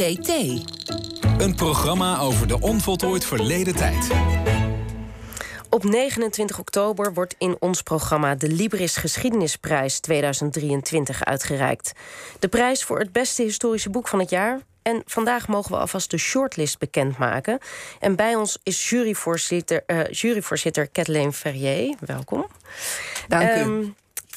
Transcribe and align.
OVT. 0.00 0.28
Een 1.38 1.54
programma 1.54 2.18
over 2.18 2.48
de 2.48 2.60
onvoltooid 2.60 3.24
verleden 3.24 3.76
tijd. 3.76 4.10
Op 5.70 5.84
29 5.84 6.58
oktober 6.58 7.14
wordt 7.14 7.34
in 7.38 7.56
ons 7.58 7.82
programma 7.82 8.34
de 8.34 8.48
Libris 8.48 8.96
Geschiedenisprijs 8.96 10.00
2023 10.00 11.24
uitgereikt. 11.24 11.92
De 12.38 12.48
prijs 12.48 12.84
voor 12.84 12.98
het 12.98 13.12
beste 13.12 13.42
historische 13.42 13.90
boek 13.90 14.08
van 14.08 14.18
het 14.18 14.30
jaar. 14.30 14.60
En 14.82 15.02
vandaag 15.06 15.48
mogen 15.48 15.70
we 15.72 15.78
alvast 15.78 16.10
de 16.10 16.18
shortlist 16.18 16.78
bekendmaken. 16.78 17.58
En 17.98 18.16
bij 18.16 18.34
ons 18.34 18.58
is 18.62 18.90
juryvoorzitter, 18.90 19.82
uh, 19.86 20.00
juryvoorzitter 20.10 20.88
Kathleen 20.88 21.32
Ferrier. 21.32 21.96
Welkom. 22.00 22.46
Dank 23.28 23.50
u. 23.50 23.52
Ehm, 23.52 23.84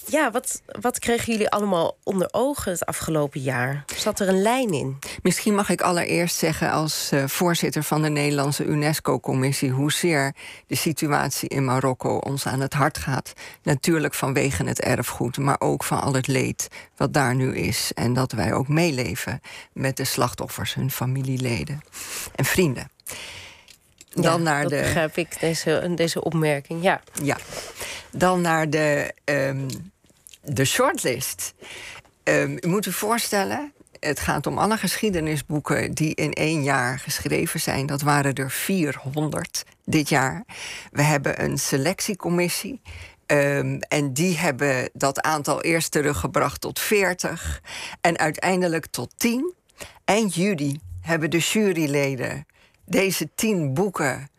ja, 0.06 0.32
wat, 0.32 0.62
wat 0.66 1.00
kregen 1.00 1.32
jullie 1.32 1.50
allemaal 1.50 1.98
onder 2.04 2.28
ogen 2.32 2.72
het 2.72 2.86
afgelopen 2.86 3.42
jaar? 3.42 3.84
Zat 3.96 4.20
er 4.20 4.30
een 4.30 4.42
lijn 4.42 4.74
in? 4.74 5.00
Misschien 5.22 5.56
mag 5.56 5.70
ik 5.70 5.82
allereerst 5.82 6.36
zeggen 6.36 6.72
als 6.72 7.10
uh, 7.14 7.28
voorzitter 7.28 7.84
van 7.84 8.02
de 8.02 8.10
Nederlandse 8.10 8.66
UNESCO-commissie 8.66 9.72
hoezeer 9.72 10.36
de 10.68 10.76
situatie 10.76 11.50
in 11.50 11.66
Marokko 11.66 12.18
ons 12.18 12.48
aan 12.48 12.60
het 12.60 12.74
hart 12.74 12.98
gaat. 12.98 13.34
Natuurlijk 13.64 14.14
vanwege 14.14 14.64
het 14.64 14.82
erfgoed, 14.82 15.38
maar 15.38 15.60
ook 15.60 15.84
van 15.84 16.02
al 16.02 16.14
het 16.14 16.28
leed 16.28 16.68
wat 16.96 17.14
daar 17.14 17.36
nu 17.36 17.56
is. 17.56 17.92
En 17.94 18.14
dat 18.14 18.32
wij 18.32 18.54
ook 18.54 18.68
meeleven 18.68 19.42
met 19.74 19.98
de 19.98 20.06
slachtoffers, 20.06 20.74
hun 20.74 20.92
familieleden 20.92 21.82
en 22.36 22.46
vrienden. 22.46 22.92
Dan 24.10 24.44
naar 24.44 24.62
dat 24.62 24.72
de. 24.72 24.78
begrijp 24.78 25.18
ik, 25.18 25.40
deze, 25.40 25.92
deze 25.96 26.24
opmerking. 26.24 26.84
Ja. 26.84 27.02
ja. 27.22 27.38
Dan 28.12 28.42
naar 28.42 28.70
de 28.70 29.14
um, 29.26 29.68
de 30.44 30.66
shortlist. 30.66 31.54
Um, 32.24 32.58
u 32.62 32.68
moet 32.68 32.86
u 32.86 32.92
voorstellen, 32.92 33.74
het 34.00 34.20
gaat 34.20 34.48
om 34.48 34.58
alle 34.58 34.78
geschiedenisboeken 34.78 35.92
die 35.92 36.16
in 36.16 36.34
één 36.34 36.64
jaar 36.64 37.00
geschreven 37.00 37.60
zijn. 37.60 37.86
Dat 37.86 38.02
waren 38.02 38.34
er 38.34 38.52
400 38.52 39.64
dit 39.86 40.10
jaar. 40.10 40.44
We 40.92 41.02
hebben 41.02 41.44
een 41.44 41.58
selectiecommissie. 41.58 42.82
Um, 43.26 43.80
en 43.80 44.14
die 44.14 44.38
hebben 44.38 44.90
dat 44.94 45.22
aantal 45.22 45.62
eerst 45.62 45.92
teruggebracht 45.92 46.62
tot 46.62 46.80
40 46.80 47.62
en 48.02 48.18
uiteindelijk 48.18 48.86
tot 48.86 49.14
10. 49.18 49.54
Eind 50.06 50.36
juli 50.36 50.80
hebben 51.02 51.30
de 51.30 51.38
juryleden 51.38 52.46
deze 52.86 53.30
10 53.36 53.74
boeken 53.74 54.30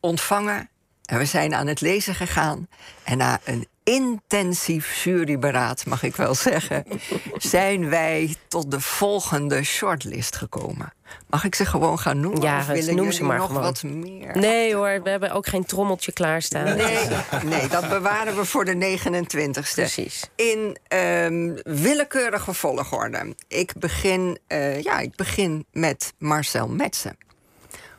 ontvangen. 0.00 0.68
En 1.04 1.18
we 1.18 1.24
zijn 1.24 1.54
aan 1.54 1.66
het 1.66 1.80
lezen 1.80 2.14
gegaan. 2.14 2.68
En 3.04 3.18
na 3.18 3.40
een 3.44 3.66
intensief 3.84 5.04
juryberaad, 5.04 5.86
mag 5.86 6.02
ik 6.02 6.16
wel 6.16 6.34
zeggen, 6.34 6.84
zijn 7.36 7.88
wij 7.88 8.34
tot 8.48 8.70
de 8.70 8.80
volgende 8.80 9.62
shortlist 9.62 10.36
gekomen. 10.36 10.92
Mag 11.26 11.44
ik 11.44 11.54
ze 11.54 11.64
gewoon 11.64 11.98
gaan 11.98 12.20
noemen? 12.20 12.40
Ja, 12.42 12.58
of 12.58 12.66
willen 12.66 12.96
noem 12.96 13.12
ze 13.12 13.24
maar 13.24 13.38
nog 13.38 13.46
gewoon. 13.46 13.62
wat 13.62 13.82
meer? 13.82 14.38
Nee 14.38 14.74
hoor, 14.74 15.02
we 15.02 15.10
hebben 15.10 15.30
ook 15.32 15.46
geen 15.46 15.64
trommeltje 15.64 16.12
klaarstaan. 16.12 16.76
Nee, 16.76 17.08
nee 17.44 17.68
dat 17.68 17.88
bewaren 17.88 18.36
we 18.36 18.44
voor 18.44 18.64
de 18.64 18.98
29ste. 18.98 19.74
Precies. 19.74 20.30
In 20.36 20.78
um, 20.88 21.56
willekeurige 21.62 22.54
volgorde. 22.54 23.34
Ik 23.48 23.72
begin, 23.78 24.38
uh, 24.48 24.82
ja, 24.82 24.98
ik 24.98 25.16
begin 25.16 25.66
met 25.72 26.12
Marcel 26.18 26.68
Metsen. 26.68 27.16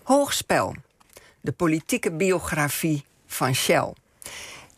Hoogspel. 0.03 0.75
De 1.41 1.52
politieke 1.52 2.11
biografie 2.11 3.06
van 3.28 3.56
Shell. 3.56 3.94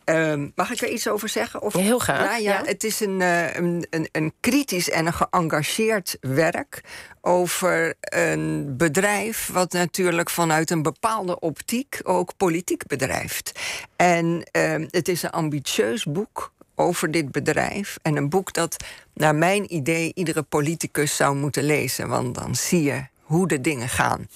Um, 0.09 0.51
mag 0.55 0.71
ik 0.71 0.81
er 0.81 0.89
iets 0.89 1.07
over 1.07 1.29
zeggen? 1.29 1.61
Of, 1.61 1.73
Heel 1.73 1.99
graag. 1.99 2.29
Ja, 2.29 2.37
ja, 2.37 2.61
Het 2.65 2.83
is 2.83 2.99
een, 2.99 3.19
uh, 3.19 3.55
een, 3.55 3.87
een, 3.89 4.09
een, 4.11 4.33
kritisch 4.39 4.89
en 4.89 5.05
een 5.05 5.13
geëngageerd 5.13 6.17
werk 6.21 6.81
over 7.21 7.95
een 7.99 8.77
bedrijf 8.77 9.49
wat 9.53 9.71
natuurlijk 9.71 10.29
vanuit 10.29 10.69
een 10.69 10.81
bepaalde 10.81 11.39
optiek 11.39 11.99
ook 12.03 12.37
politiek 12.37 12.87
bedrijft. 12.87 13.51
En 13.95 14.49
uh, 14.51 14.75
het 14.89 15.07
is 15.07 15.23
een 15.23 15.29
ambitieus 15.29 16.03
boek 16.03 16.51
over 16.75 17.11
dit 17.11 17.31
bedrijf. 17.31 17.97
En 18.01 18.17
een 18.17 18.29
boek 18.29 18.53
dat, 18.53 18.83
naar 19.13 19.35
mijn 19.35 19.73
idee, 19.73 20.11
iedere 20.13 20.43
politicus 20.43 21.15
zou 21.15 21.35
moeten 21.35 21.63
lezen. 21.63 22.07
Want 22.07 22.35
dan 22.35 22.55
zie 22.55 22.83
je 22.83 23.03
hoe 23.21 23.47
de 23.47 23.61
dingen 23.61 23.89
gaan. 23.89 24.27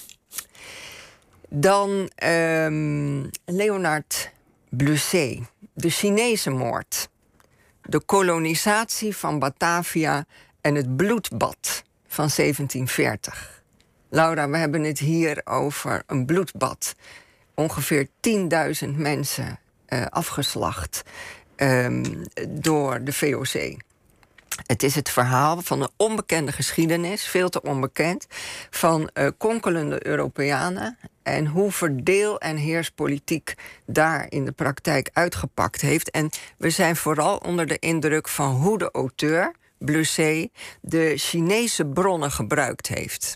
Dan 1.50 2.10
um, 2.24 3.30
Leonard 3.46 4.32
Blusset, 4.70 5.40
de 5.74 5.90
Chinese 5.90 6.50
moord. 6.50 7.10
De 7.82 8.00
kolonisatie 8.00 9.16
van 9.16 9.40
Batavia 9.40 10.26
en 10.62 10.76
het 10.76 10.96
bloedbad 10.96 11.84
van 12.08 12.30
1740. 12.36 13.64
Laura, 14.10 14.50
we 14.50 14.58
hebben 14.58 14.84
het 14.84 15.00
hier 15.00 15.42
over 15.44 16.04
een 16.08 16.26
bloedbad. 16.26 16.96
Ongeveer 17.56 18.08
10.000 18.86 18.90
mensen 18.96 19.60
uh, 19.88 20.06
afgeslacht 20.06 21.04
um, 21.56 22.24
door 22.50 23.04
de 23.04 23.14
VOC. 23.14 23.80
Het 24.66 24.84
is 24.84 24.96
het 24.96 25.10
verhaal 25.10 25.62
van 25.62 25.82
een 25.82 25.90
onbekende 25.98 26.52
geschiedenis, 26.52 27.24
veel 27.24 27.50
te 27.50 27.62
onbekend, 27.62 28.28
van 28.70 29.10
uh, 29.14 29.28
konkelende 29.38 30.08
Europeanen 30.08 30.98
en 31.32 31.46
hoe 31.46 31.72
verdeel- 31.72 32.40
en 32.40 32.56
heerspolitiek 32.56 33.54
daar 33.86 34.26
in 34.30 34.46
de 34.46 34.52
praktijk 34.52 35.10
uitgepakt 35.14 35.82
heeft. 35.82 36.12
En 36.12 36.30
we 36.58 36.70
zijn 36.70 36.96
vooral 36.96 37.38
onder 37.38 37.68
de 37.68 37.80
indruk 37.80 38.28
van 38.28 38.56
hoe 38.56 38.78
de 38.78 38.90
auteur, 38.92 39.56
Blusset, 39.78 40.50
de 40.82 41.14
Chinese 41.16 41.86
bronnen 41.86 42.32
gebruikt 42.32 42.88
heeft. 42.88 43.36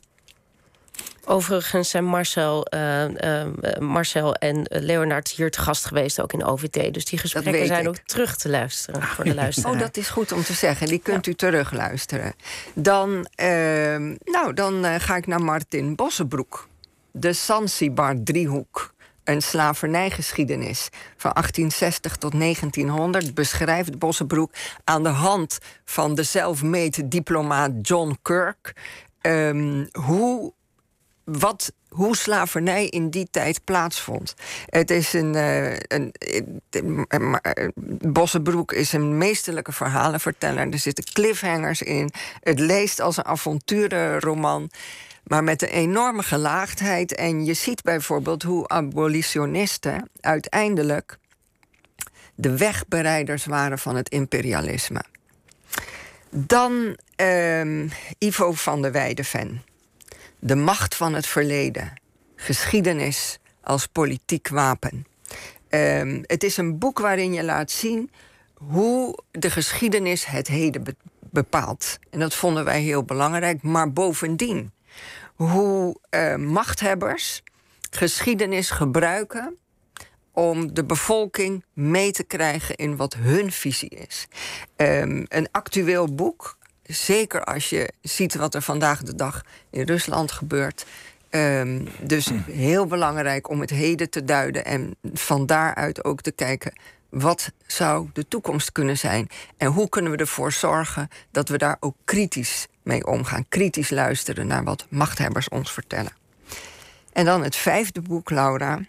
Overigens 1.28 1.90
zijn 1.90 2.06
Marcel, 2.06 2.68
uh, 2.74 3.08
uh, 3.08 3.46
Marcel 3.80 4.36
en 4.36 4.66
Leonard 4.70 5.30
hier 5.30 5.52
te 5.52 5.62
gast 5.62 5.86
geweest, 5.86 6.22
ook 6.22 6.34
in 6.34 6.44
OVT. 6.44 6.94
Dus 6.94 7.06
die 7.06 7.20
gesprekken 7.20 7.68
zijn 7.68 7.88
ook 7.88 7.98
terug 7.98 8.36
te 8.36 8.50
luisteren 8.50 9.02
voor 9.02 9.24
de 9.24 9.36
luisteraar. 9.36 9.74
Oh, 9.74 9.80
dat 9.80 9.98
is 9.98 10.10
goed 10.10 10.32
om 10.32 10.44
te 10.44 10.54
zeggen. 10.54 10.88
Die 10.88 11.00
kunt 11.00 11.26
ja. 11.26 11.32
u 11.32 11.36
terugluisteren. 11.36 12.34
Dan, 12.74 13.28
ehm, 13.36 14.16
nou, 14.24 14.54
dan 14.54 15.00
ga 15.00 15.16
ik 15.16 15.28
naar 15.28 15.42
Martin 15.42 15.96
Bossenbroek. 15.96 16.68
De 17.18 17.34
Zanzibar-driehoek. 17.34 18.94
Een 19.24 19.42
slavernijgeschiedenis 19.42 20.90
van 21.18 21.32
1860 21.32 22.16
tot 22.16 22.32
1900 22.32 23.34
beschrijft 23.34 24.00
Bossenbroek 24.00 24.52
aan 24.84 25.04
de 25.04 25.10
hand 25.10 25.58
van 25.86 26.16
de 26.16 26.24
self-made 26.24 27.08
diplomaat 27.08 27.72
John 27.82 28.18
Kirk. 28.22 28.74
Um, 29.22 29.88
hoe 29.92 30.54
wat, 31.24 31.74
hoe 31.90 32.16
slavernij 32.16 32.88
in 32.88 33.10
die 33.10 33.28
tijd 33.32 33.64
plaatsvond. 33.64 34.34
Het 34.66 34.92
is 34.92 35.14
een. 35.14 35.36
Uh, 35.36 35.74
een, 35.74 36.12
een 37.08 37.40
Bossenbroek 38.12 38.72
is 38.72 38.94
een 38.94 39.18
meesterlijke 39.18 39.72
verhalenverteller. 39.72 40.70
Er 40.70 40.80
zitten 40.80 41.04
cliffhangers 41.04 41.82
in. 41.82 42.12
Het 42.40 42.60
leest 42.60 43.00
als 43.00 43.18
een 43.18 43.26
avonturenroman. 43.26 44.70
Maar 45.28 45.44
met 45.44 45.62
een 45.62 45.70
enorme 45.70 46.24
gelaagdheid. 46.24 47.16
En 47.16 47.46
je 47.46 47.54
ziet 47.54 47.84
bijvoorbeeld 47.84 48.44
hoe 48.44 48.68
abolitionisten 48.68 50.10
uiteindelijk 50.20 51.18
de 52.36 52.58
wegbereiders 52.58 53.46
waren 53.46 53.80
van 53.80 53.96
het 53.96 54.10
imperialisme. 54.10 55.04
Dan 56.30 56.98
uh, 57.22 57.90
Ivo 58.18 58.52
van 58.52 58.82
der 58.82 58.92
Weideven. 58.92 59.64
De 60.40 60.56
macht 60.56 60.96
van 60.96 61.14
het 61.14 61.26
verleden. 61.26 61.94
Geschiedenis 62.36 63.40
als 63.62 63.86
politiek 63.88 64.48
wapen. 64.48 65.06
Um, 65.70 66.24
het 66.26 66.44
is 66.44 66.58
een 66.58 66.78
boek 66.78 67.00
waarin 67.00 67.34
je 67.34 67.44
laat 67.44 67.72
zien 67.72 68.12
hoe 68.54 69.20
de 69.32 69.50
geschiedenis 69.50 70.26
het 70.26 70.48
heden 70.48 70.84
be 70.84 70.96
bepaalt. 71.20 72.00
En 72.10 72.20
dat 72.20 72.36
vonden 72.36 72.66
wij 72.66 72.82
heel 72.82 73.04
belangrijk. 73.04 73.62
Maar 73.62 73.92
bovendien, 73.92 74.72
hoe 75.36 75.96
uh, 76.10 76.36
machthebbers 76.36 77.44
geschiedenis 77.90 78.70
gebruiken 78.70 79.58
om 80.32 80.74
de 80.74 80.84
bevolking 80.84 81.64
mee 81.74 82.12
te 82.12 82.24
krijgen 82.24 82.76
in 82.76 82.96
wat 82.96 83.14
hun 83.14 83.52
visie 83.52 83.90
is. 83.90 84.28
Um, 84.76 85.26
een 85.28 85.48
actueel 85.52 86.16
boek 86.16 86.58
zeker 86.84 87.44
als 87.44 87.70
je 87.70 87.92
ziet 88.02 88.36
wat 88.36 88.56
er 88.56 88.62
vandaag 88.62 89.04
de 89.04 89.16
dag 89.16 89.44
in 89.70 89.86
Rusland 89.86 90.32
gebeurt. 90.32 90.86
Um, 91.30 91.88
dus 92.02 92.26
hm. 92.26 92.52
heel 92.52 92.86
belangrijk 92.86 93.50
om 93.50 93.60
het 93.60 93.70
heden 93.70 94.10
te 94.10 94.24
duiden 94.24 94.66
en 94.66 94.96
van 95.14 95.46
daaruit 95.46 96.04
ook 96.04 96.22
te 96.22 96.32
kijken. 96.32 96.74
Wat 97.10 97.52
zou 97.68 98.10
de 98.14 98.28
toekomst 98.28 98.72
kunnen 98.72 98.98
zijn? 98.98 99.30
En 99.58 99.68
hoe 99.68 99.90
kunnen 99.90 100.12
we 100.12 100.18
ervoor 100.18 100.52
zorgen 100.52 101.08
dat 101.32 101.50
we 101.50 101.58
daar 101.58 101.78
ook 101.80 101.96
kritisch 102.06 102.68
mee 102.86 103.06
omgaan. 103.06 103.46
Kritisch 103.50 103.90
luisteren 103.90 104.48
naar 104.48 104.64
wat 104.64 104.86
machthebbers 104.90 105.50
ons 105.50 105.72
vertellen. 105.72 106.12
En 107.14 107.26
dan 107.26 107.44
het 107.44 107.56
vijfde 107.56 108.02
boek, 108.02 108.30
Laura. 108.30 108.80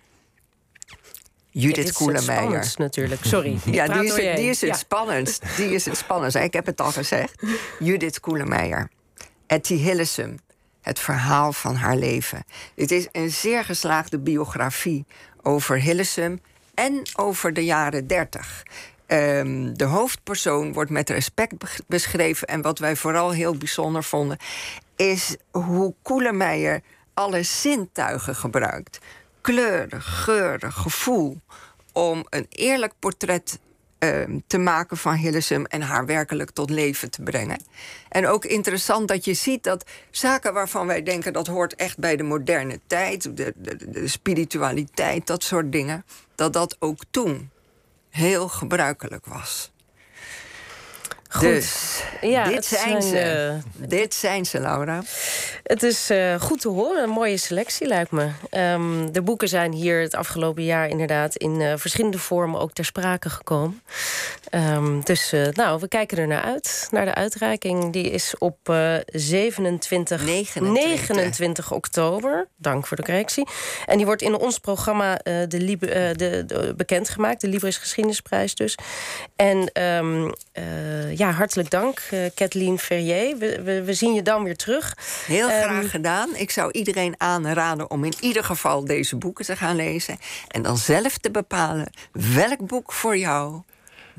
Judith 1.50 1.98
ja, 1.98 2.62
natuurlijk, 2.76 3.24
sorry. 3.24 3.58
ja, 3.70 3.86
die 3.86 4.04
is, 4.04 4.16
het, 4.16 4.36
die 4.36 4.48
is 4.48 4.60
het 4.60 4.70
ja. 4.70 4.76
spannendst. 4.76 5.56
Die 5.56 5.74
is 5.74 5.84
het 5.84 5.96
spannendst. 5.96 6.36
Ik 6.36 6.52
heb 6.52 6.66
het 6.66 6.80
al 6.80 6.92
gezegd. 6.92 7.42
Judith 7.78 8.20
Koelemeijer. 8.20 8.90
Etty 9.46 9.74
Hillesum. 9.74 10.38
Het 10.80 10.98
verhaal 10.98 11.52
van 11.52 11.74
haar 11.74 11.96
leven. 11.96 12.44
Het 12.74 12.90
is 12.90 13.08
een 13.12 13.30
zeer 13.30 13.64
geslaagde 13.64 14.18
biografie 14.18 15.04
over 15.42 15.80
Hillesum 15.80 16.40
en 16.74 17.02
over 17.14 17.52
de 17.52 17.64
jaren 17.64 18.06
30. 18.06 18.62
Ehm, 19.06 19.74
de 19.74 19.84
hoofdpersoon 19.84 20.72
wordt 20.72 20.90
met 20.90 21.10
respect 21.10 21.54
beschreven. 21.86 22.48
En 22.48 22.62
wat 22.62 22.78
wij 22.78 22.96
vooral 22.96 23.30
heel 23.30 23.56
bijzonder 23.56 24.04
vonden, 24.04 24.38
is 24.96 25.36
hoe 25.50 25.94
Koelemeijer 26.02 26.82
alle 27.14 27.42
zintuigen 27.42 28.34
gebruikt: 28.34 28.98
kleuren, 29.40 30.02
geuren, 30.02 30.72
gevoel. 30.72 31.40
Om 31.92 32.26
een 32.30 32.46
eerlijk 32.48 32.92
portret 32.98 33.58
ehm, 33.98 34.38
te 34.46 34.58
maken 34.58 34.96
van 34.96 35.14
Hillesum 35.14 35.64
en 35.64 35.82
haar 35.82 36.06
werkelijk 36.06 36.50
tot 36.50 36.70
leven 36.70 37.10
te 37.10 37.22
brengen. 37.22 37.60
En 38.08 38.26
ook 38.26 38.44
interessant 38.44 39.08
dat 39.08 39.24
je 39.24 39.34
ziet 39.34 39.64
dat 39.64 39.84
zaken 40.10 40.52
waarvan 40.52 40.86
wij 40.86 41.02
denken 41.02 41.32
dat 41.32 41.46
hoort 41.46 41.74
echt 41.74 41.98
bij 41.98 42.16
de 42.16 42.22
moderne 42.22 42.80
tijd, 42.86 43.36
de, 43.36 43.52
de 43.88 44.08
spiritualiteit, 44.08 45.26
dat 45.26 45.42
soort 45.42 45.72
dingen, 45.72 46.04
dat 46.34 46.52
dat 46.52 46.76
ook 46.78 46.98
toen 47.10 47.50
heel 48.16 48.48
gebruikelijk 48.48 49.26
was. 49.26 49.70
Goed. 51.36 51.48
Dus 51.48 52.02
ja, 52.20 52.48
dit 52.48 52.64
zijn, 52.64 53.02
ze. 53.02 53.18
Eh, 53.18 53.88
dit 53.88 54.14
zijn 54.14 54.46
ze, 54.46 54.60
Laura. 54.60 55.02
Het 55.62 55.82
is 55.82 56.10
uh, 56.10 56.40
goed 56.40 56.60
te 56.60 56.68
horen. 56.68 57.02
Een 57.02 57.10
mooie 57.10 57.36
selectie, 57.36 57.86
lijkt 57.86 58.10
me. 58.10 58.28
Um, 58.50 59.12
de 59.12 59.22
boeken 59.22 59.48
zijn 59.48 59.72
hier 59.72 60.00
het 60.00 60.14
afgelopen 60.14 60.64
jaar 60.64 60.88
inderdaad 60.88 61.36
in 61.36 61.60
uh, 61.60 61.72
verschillende 61.76 62.18
vormen 62.18 62.60
ook 62.60 62.72
ter 62.72 62.84
sprake 62.84 63.30
gekomen. 63.30 63.82
Um, 64.50 65.04
dus 65.04 65.32
nou, 65.52 65.80
we 65.80 65.88
kijken 65.88 66.18
er 66.18 66.26
naar 66.26 66.42
uit. 66.42 66.88
Naar 66.90 67.04
de 67.04 67.14
uitreiking. 67.14 67.92
Die 67.92 68.10
is 68.10 68.34
op 68.38 68.58
27, 69.06 70.24
29. 70.24 70.84
29. 70.84 71.72
oktober. 71.72 72.48
Dank 72.56 72.86
voor 72.86 72.96
de 72.96 73.02
correctie. 73.02 73.48
En 73.86 73.96
die 73.96 74.06
wordt 74.06 74.22
in 74.22 74.34
ons 74.34 74.58
programma 74.58 75.14
de, 75.14 75.46
de, 75.46 76.44
de, 76.46 76.74
bekendgemaakt. 76.76 77.40
De 77.40 77.48
Libris 77.48 77.76
Geschiedenisprijs 77.76 78.54
dus. 78.54 78.78
En 79.36 79.82
um, 79.82 80.32
ja, 81.16 81.25
hartelijk 81.32 81.70
dank, 81.70 82.02
uh, 82.12 82.20
Kathleen 82.34 82.78
Ferrier. 82.78 83.38
We, 83.38 83.62
we, 83.62 83.82
we, 83.82 83.94
zien 83.94 84.14
je 84.14 84.22
dan 84.22 84.44
weer 84.44 84.56
terug. 84.56 84.96
Heel 85.26 85.48
ehm, 85.48 85.62
graag 85.62 85.90
gedaan. 85.90 86.36
Ik 86.36 86.50
zou 86.50 86.70
iedereen 86.72 87.14
aanraden 87.18 87.90
om 87.90 88.04
in 88.04 88.14
ieder 88.20 88.44
geval 88.44 88.84
deze 88.84 89.16
boeken 89.16 89.44
te 89.44 89.56
gaan 89.56 89.76
lezen. 89.76 90.18
En 90.48 90.62
dan 90.62 90.76
zelf 90.76 91.18
te 91.18 91.30
bepalen 91.30 91.92
welk 92.12 92.66
boek 92.66 92.92
voor 92.92 93.16
jou 93.16 93.62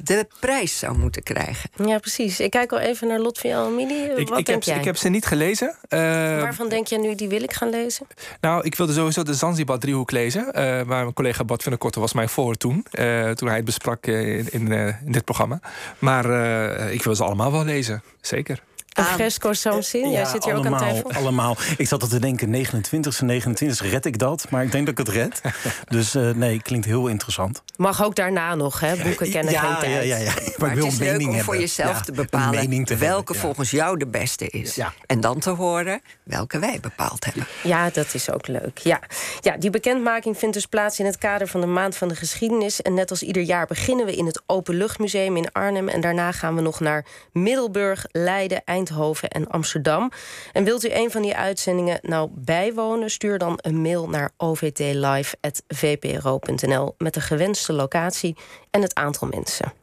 de 0.04 0.28
prijs 0.40 0.80
zou 0.80 0.98
moeten 0.98 1.24
krijgen. 1.24 1.70
Ja, 1.86 1.98
precies. 2.00 2.40
Ik 2.40 2.52
kijk 2.52 2.72
al 2.72 2.80
even 2.80 3.08
naar 3.08 3.20
Lot 3.20 3.40
van 3.40 3.50
Emilie. 3.50 4.04
Ik, 4.04 4.28
Wat 4.28 4.40
ik, 4.40 4.46
denk 4.46 4.48
heb, 4.48 4.64
jij? 4.64 4.78
ik 4.78 4.86
heb 4.86 4.98
ze 4.98 5.10
niet 5.10 5.26
gelezen. 5.26 5.76
Uh, 5.90 6.00
Waarvan 6.42 6.70
denk 6.70 6.88
jij 6.88 7.00
nu, 7.00 7.16
die 7.16 7.28
wil 7.28 7.44
ik 7.44 7.54
gaan 7.54 7.70
lezen? 7.70 8.08
Nou, 8.42 8.64
ik 8.64 8.76
wilde 8.76 8.94
sowieso 8.94 9.24
de 9.24 9.34
Zanzibar-driehoek 9.34 10.12
lezen. 10.12 10.46
Uh, 10.46 10.52
waar 10.54 10.86
mijn 10.86 11.14
collega 11.14 11.44
Bad 11.44 11.62
van 11.64 11.72
der 11.72 11.82
Korte 11.82 12.00
was 12.00 12.14
mij 12.14 12.28
voor 12.28 12.56
toen. 12.56 12.86
Uh, 12.92 13.30
toen 13.30 13.48
hij 13.48 13.58
het 13.58 13.66
besprak 13.66 14.06
in, 14.06 14.48
in, 14.52 14.72
in, 14.72 14.96
dit 15.06 15.24
programma. 15.26 15.60
Maar 16.00 16.26
ik 16.92 17.04
wil 17.04 17.16
ze 17.16 17.24
allemaal 17.24 17.52
wel 17.52 17.64
lezen, 17.66 18.04
zeker. 18.22 18.62
Een 18.98 19.06
fresco 19.06 19.54
Samsin, 19.54 20.12
jij 20.12 20.26
zit 20.26 20.44
hier 20.44 20.54
allemaal, 20.54 20.74
ook 20.74 20.82
aan 20.82 20.94
tafel. 20.94 21.12
Allemaal. 21.12 21.58
Ik 21.78 21.88
zat 21.88 22.02
al 22.02 22.08
te 22.08 22.20
denken, 22.20 22.66
29e, 22.66 23.26
29 23.26 23.90
red 23.90 24.06
ik 24.06 24.20
dat? 24.20 24.46
Maar 24.50 24.64
ik 24.64 24.72
denk 24.72 24.86
dat 24.86 25.00
ik 25.00 25.06
het 25.06 25.16
red. 25.16 25.42
dus 25.98 26.16
uh, 26.16 26.30
nee, 26.30 26.62
klinkt 26.62 26.86
heel 26.86 27.08
interessant. 27.08 27.64
Mag 27.76 28.04
ook 28.04 28.16
daarna 28.16 28.56
nog, 28.56 28.80
hè? 28.80 28.96
Boeken 28.96 29.30
kennen 29.30 29.54
ja, 29.54 29.62
geen 29.62 29.80
tijd. 29.80 30.08
Ja, 30.08 30.16
ja, 30.16 30.24
ja. 30.24 30.34
Maar, 30.34 30.54
maar 30.58 30.76
het 30.76 30.86
is 30.86 30.98
leuk 30.98 31.18
om 31.18 31.26
hebben. 31.26 31.44
voor 31.44 31.58
jezelf 31.58 31.98
ja, 31.98 32.02
te 32.02 32.12
bepalen... 32.12 32.86
Te 32.86 32.96
welke 32.96 33.16
hebben, 33.16 33.36
volgens 33.36 33.72
jou 33.72 33.98
de 33.98 34.08
beste 34.08 34.48
is. 34.48 34.80
En 35.06 35.22
dan 35.22 35.40
te 35.40 35.50
horen 35.50 36.02
welke 36.24 36.60
wij 36.60 36.80
bepaald 36.82 37.26
hebben. 37.26 37.48
Ja, 37.64 37.90
dat 37.90 38.14
is 38.14 38.32
ook 38.32 38.48
leuk. 38.48 38.78
Ja. 38.78 39.00
ja, 39.42 39.58
die 39.58 39.70
bekendmaking 39.70 40.38
vindt 40.38 40.56
dus 40.56 40.66
plaats 40.66 41.00
in 41.00 41.06
het 41.06 41.18
kader 41.18 41.48
van 41.48 41.62
de 41.62 41.68
Maand 41.68 41.96
van 41.96 42.08
de 42.08 42.16
Geschiedenis. 42.16 42.82
En 42.82 42.94
net 42.94 43.10
als 43.10 43.24
ieder 43.24 43.44
jaar 43.44 43.66
beginnen 43.68 44.06
we 44.06 44.16
in 44.16 44.26
het 44.26 44.42
Openluchtmuseum 44.46 45.38
in 45.38 45.52
Arnhem. 45.52 45.88
En 45.88 46.02
daarna 46.02 46.32
gaan 46.32 46.56
we 46.56 46.62
nog 46.62 46.80
naar 46.80 47.06
Middelburg, 47.32 48.06
Leiden, 48.12 48.62
Eindhoven 48.66 48.87
Eindhoven 48.88 49.30
en 49.30 49.48
Amsterdam. 49.48 50.12
En 50.54 50.64
wilt 50.64 50.86
u 50.86 50.94
een 50.94 51.12
van 51.12 51.22
die 51.22 51.36
uitzendingen 51.36 52.00
nou 52.02 52.30
bijwonen? 52.34 53.10
Stuur 53.10 53.38
dan 53.38 53.60
een 53.62 53.82
mail 53.82 54.10
naar 54.10 54.32
ovtlive.vpro.nl 54.38 56.96
met 56.98 57.14
de 57.14 57.22
gewenste 57.22 57.74
locatie 57.74 58.36
en 58.72 58.82
het 58.82 58.96
aantal 58.96 59.28
mensen. 59.28 59.74